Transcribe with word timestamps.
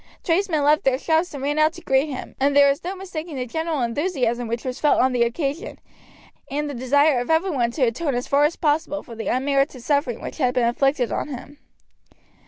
Tradesmen 0.23 0.63
left 0.63 0.83
their 0.83 0.97
shops 0.97 1.31
and 1.35 1.43
ran 1.43 1.59
out 1.59 1.73
to 1.73 1.81
greet 1.81 2.07
him, 2.07 2.35
and 2.39 2.55
there 2.55 2.69
was 2.69 2.83
no 2.83 2.95
mistaking 2.95 3.35
the 3.35 3.45
general 3.45 3.81
enthusiasm 3.83 4.47
which 4.47 4.65
was 4.65 4.79
felt 4.79 4.99
on 4.99 5.11
the 5.11 5.21
occasion, 5.21 5.77
and 6.49 6.67
the 6.67 6.73
desire 6.73 7.19
of 7.19 7.29
every 7.29 7.51
one 7.51 7.69
to 7.69 7.83
atone 7.83 8.15
as 8.15 8.27
far 8.27 8.43
as 8.45 8.55
possible 8.55 9.03
for 9.03 9.13
the 9.13 9.27
unmerited 9.27 9.83
suffering 9.83 10.19
which 10.19 10.39
had 10.39 10.55
been 10.55 10.67
inflicted 10.67 11.11
on 11.11 11.27
him. 11.27 11.59